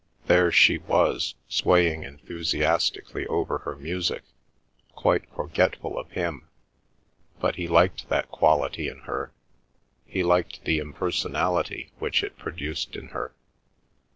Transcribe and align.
There 0.25 0.51
she 0.51 0.79
was, 0.79 1.35
swaying 1.47 2.05
enthusiastically 2.05 3.27
over 3.27 3.59
her 3.59 3.75
music, 3.75 4.23
quite 4.95 5.29
forgetful 5.35 5.95
of 5.95 6.09
him,—but 6.13 7.55
he 7.55 7.67
liked 7.67 8.09
that 8.09 8.29
quality 8.31 8.87
in 8.87 9.01
her. 9.01 9.31
He 10.07 10.23
liked 10.23 10.65
the 10.65 10.79
impersonality 10.79 11.91
which 11.99 12.23
it 12.23 12.35
produced 12.39 12.95
in 12.95 13.09
her. 13.09 13.35